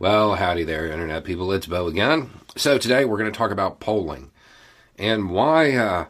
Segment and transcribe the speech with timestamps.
[0.00, 1.52] Well, howdy there, Internet people.
[1.52, 2.30] It's Bo again.
[2.56, 4.30] So, today we're going to talk about polling
[4.96, 6.06] and why uh,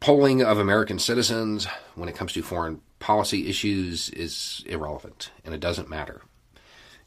[0.00, 5.60] polling of American citizens when it comes to foreign policy issues is irrelevant and it
[5.60, 6.22] doesn't matter.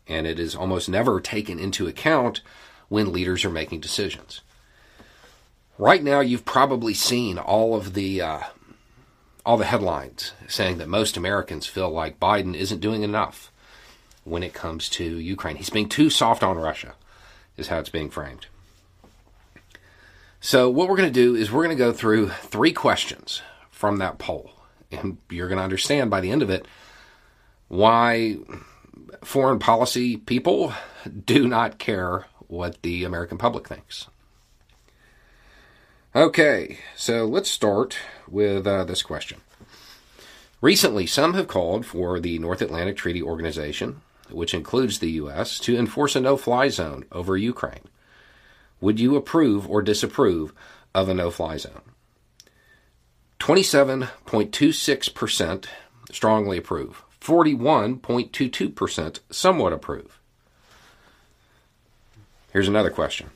[0.08, 2.40] And it is almost never taken into account
[2.88, 4.40] when leaders are making decisions.
[5.78, 8.40] Right now, you've probably seen all of the uh,
[9.46, 13.52] all the headlines saying that most Americans feel like Biden isn't doing enough
[14.28, 15.56] when it comes to Ukraine.
[15.56, 16.96] He's being too soft on Russia,
[17.56, 18.48] is how it's being framed.
[20.40, 23.98] So, what we're going to do is we're going to go through three questions from
[23.98, 24.52] that poll.
[24.92, 26.68] And you're going to understand by the end of it
[27.68, 28.38] why
[29.24, 30.74] foreign policy people
[31.26, 34.08] do not care what the American public thinks.
[36.16, 37.98] Okay, so let's start
[38.28, 39.42] with uh, this question.
[40.62, 45.78] Recently, some have called for the North Atlantic Treaty Organization which includes the U.S., to
[45.78, 47.84] enforce a no fly zone over Ukraine.
[48.80, 50.54] Would you approve or disapprove
[50.94, 51.82] of a no fly zone?
[53.40, 55.66] 27.26%
[56.12, 60.20] strongly approve, 41.22% somewhat approve.
[62.52, 63.30] Here's another question.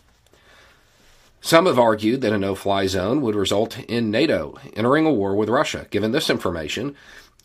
[1.42, 5.36] Some have argued that a no fly zone would result in NATO entering a war
[5.36, 5.88] with Russia.
[5.90, 6.96] Given this information,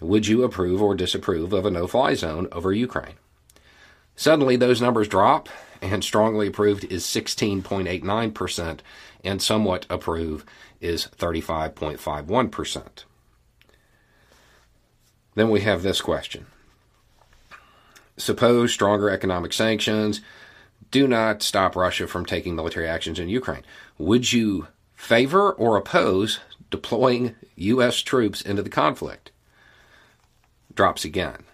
[0.01, 3.15] would you approve or disapprove of a no fly zone over Ukraine?
[4.17, 5.51] Suddenly, those numbers drop,
[5.83, 8.81] and strongly approved is 16.89%,
[9.23, 10.47] and somewhat approve
[10.81, 13.05] is 35.51%.
[15.35, 16.47] Then we have this question
[18.17, 20.23] Suppose stronger economic sanctions
[20.91, 23.65] do not stop Russia from taking military actions in Ukraine.
[23.99, 27.99] Would you favor or oppose deploying U.S.
[27.99, 29.31] troops into the conflict?
[30.75, 31.45] Drops again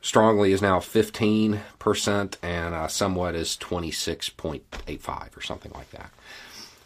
[0.00, 6.10] strongly is now 15% and uh, somewhat is 26.85 or something like that.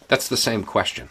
[0.08, 1.08] That's the same question.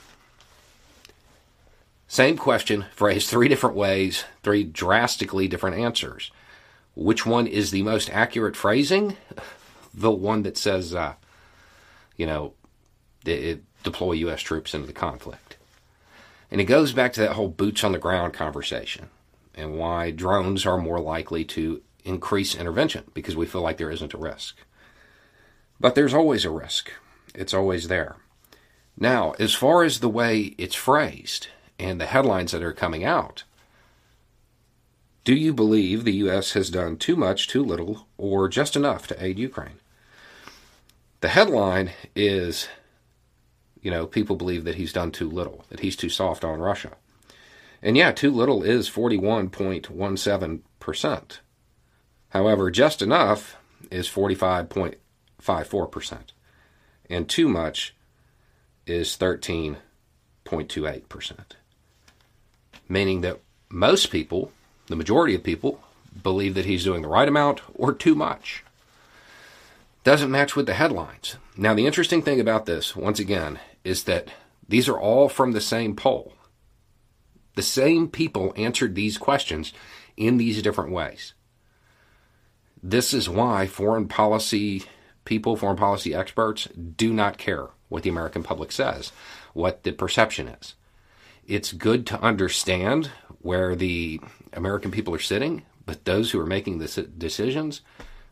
[2.08, 6.30] Same question, phrased three different ways, three drastically different answers.
[6.94, 9.18] Which one is the most accurate phrasing?
[9.94, 11.16] The one that says, uh,
[12.16, 12.54] you know,
[13.26, 14.40] it, deploy U.S.
[14.40, 15.58] troops into the conflict.
[16.50, 19.10] And it goes back to that whole boots on the ground conversation
[19.54, 24.14] and why drones are more likely to increase intervention because we feel like there isn't
[24.14, 24.58] a risk.
[25.80, 26.92] But there's always a risk,
[27.34, 28.18] it's always there.
[28.98, 31.48] Now, as far as the way it's phrased
[31.80, 33.44] and the headlines that are coming out,
[35.24, 36.54] do you believe the U.S.
[36.54, 39.80] has done too much, too little, or just enough to aid Ukraine?
[41.22, 42.68] The headline is,
[43.82, 46.94] you know, people believe that he's done too little, that he's too soft on Russia.
[47.84, 51.40] And yeah, too little is 41.17%.
[52.32, 53.56] However, just enough
[53.90, 56.18] is 45.54%,
[57.10, 57.96] and too much
[58.88, 61.38] is 13.28%.
[62.88, 63.40] Meaning that
[63.70, 64.52] most people,
[64.88, 65.84] the majority of people,
[66.24, 68.64] believe that he's doing the right amount or too much.
[70.04, 71.38] Doesn't match with the headlines.
[71.56, 74.30] Now, the interesting thing about this, once again, is that
[74.68, 76.34] these are all from the same poll.
[77.56, 79.74] The same people answered these questions
[80.16, 81.34] in these different ways.
[82.84, 84.84] This is why foreign policy
[85.26, 89.12] people, foreign policy experts, do not care what the American public says,
[89.54, 90.76] what the perception is.
[91.46, 94.22] It's good to understand where the
[94.54, 97.82] American people are sitting, but those who are making the decisions,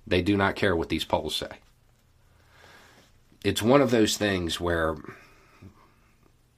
[0.07, 1.49] they do not care what these polls say.
[3.43, 4.95] It's one of those things where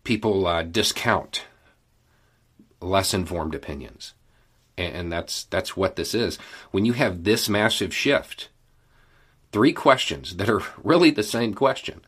[0.04, 1.44] people uh, discount
[2.80, 4.14] less informed opinions
[4.78, 6.38] and that's that's what this is.
[6.72, 8.50] When you have this massive shift,
[9.52, 12.02] three questions that are really the same question,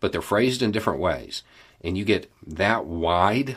[0.00, 1.42] but they're phrased in different ways,
[1.80, 3.56] and you get that wide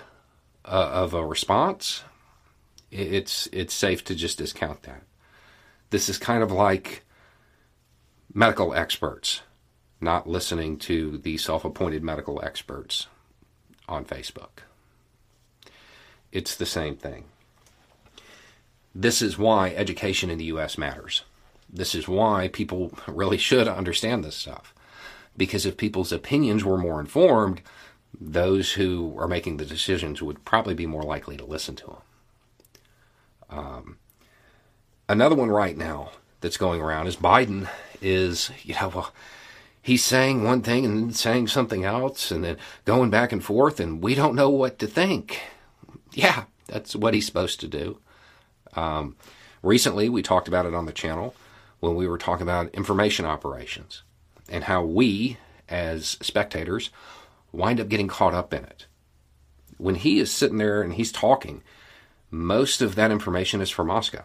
[0.65, 2.03] uh, of a response,
[2.91, 5.03] it's it's safe to just discount that.
[5.89, 7.03] This is kind of like
[8.33, 9.41] medical experts
[10.03, 13.07] not listening to the self-appointed medical experts
[13.87, 14.63] on Facebook.
[16.31, 17.25] It's the same thing.
[18.95, 20.77] This is why education in the U.S.
[20.77, 21.23] matters.
[21.69, 24.73] This is why people really should understand this stuff.
[25.35, 27.61] Because if people's opinions were more informed,
[28.19, 31.97] those who are making the decisions would probably be more likely to listen to them.
[33.49, 33.97] Um,
[35.09, 36.11] another one right now
[36.41, 37.67] that's going around is Biden
[38.01, 39.13] is, you know, well,
[39.81, 43.79] he's saying one thing and then saying something else and then going back and forth,
[43.79, 45.41] and we don't know what to think.
[46.13, 47.97] Yeah, that's what he's supposed to do.
[48.75, 49.15] Um,
[49.61, 51.35] recently, we talked about it on the channel
[51.79, 54.03] when we were talking about information operations
[54.49, 55.37] and how we,
[55.69, 56.89] as spectators,
[57.51, 58.87] wind up getting caught up in it.
[59.77, 61.61] When he is sitting there and he's talking,
[62.31, 64.23] most of that information is for Moscow.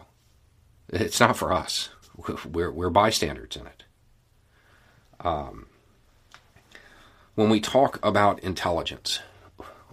[0.89, 1.89] It's not for us.
[2.45, 3.83] We're, we're bystanders in it.
[5.21, 5.67] Um,
[7.35, 9.21] when we talk about intelligence,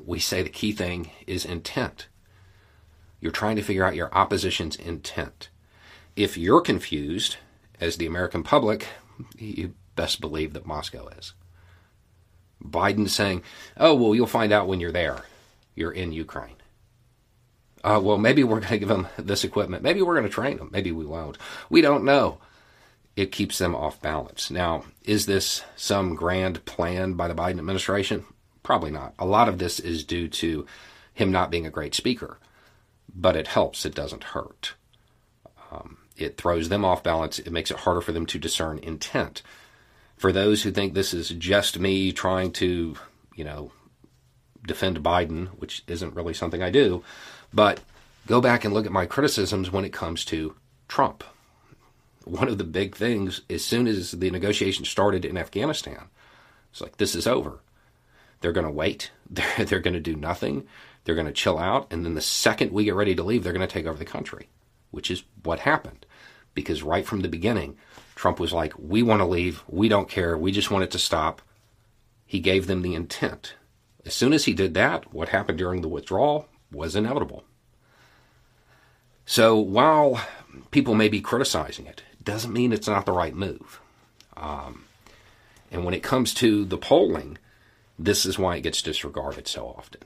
[0.04, 2.08] we say the key thing is intent.
[3.20, 5.48] You're trying to figure out your opposition's intent.
[6.14, 7.36] If you're confused,
[7.80, 8.88] as the American public,
[9.38, 11.32] you best believe that Moscow is.
[12.62, 13.42] Biden saying,
[13.76, 15.22] oh, well, you'll find out when you're there.
[15.74, 16.56] You're in Ukraine.
[17.84, 19.82] Uh, well, maybe we're going to give them this equipment.
[19.82, 20.70] Maybe we're going to train them.
[20.72, 21.38] Maybe we won't.
[21.70, 22.38] We don't know.
[23.14, 24.50] It keeps them off balance.
[24.50, 28.24] Now, is this some grand plan by the Biden administration?
[28.62, 29.14] Probably not.
[29.18, 30.66] A lot of this is due to
[31.14, 32.38] him not being a great speaker,
[33.14, 33.84] but it helps.
[33.84, 34.74] It doesn't hurt.
[35.70, 37.38] Um, it throws them off balance.
[37.38, 39.42] It makes it harder for them to discern intent.
[40.16, 42.96] For those who think this is just me trying to,
[43.34, 43.72] you know,
[44.66, 47.04] defend Biden, which isn't really something I do,
[47.52, 47.80] but
[48.26, 50.56] go back and look at my criticisms when it comes to
[50.88, 51.22] Trump.
[52.24, 56.06] One of the big things, as soon as the negotiations started in Afghanistan,
[56.72, 57.60] it's like, this is over.
[58.40, 59.10] They're going to wait.
[59.30, 60.66] They're, they're going to do nothing.
[61.04, 61.88] They're going to chill out.
[61.90, 64.04] And then the second we get ready to leave, they're going to take over the
[64.04, 64.48] country,
[64.92, 66.06] which is what happened.
[66.54, 67.76] Because right from the beginning,
[68.14, 69.62] Trump was like, we want to leave.
[69.68, 70.38] We don't care.
[70.38, 71.42] We just want it to stop.
[72.24, 73.54] He gave them the intent.
[74.04, 77.44] As soon as he did that, what happened during the withdrawal was inevitable.
[79.24, 80.20] So while
[80.70, 83.80] people may be criticizing it, doesn't mean it's not the right move.
[84.36, 84.84] Um,
[85.70, 87.38] and when it comes to the polling,
[87.98, 90.02] this is why it gets disregarded so often.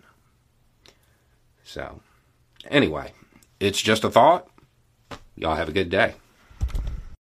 [1.64, 2.00] So,
[2.68, 3.12] anyway,
[3.58, 4.48] it's just a thought.
[5.36, 6.14] Y'all have a good day.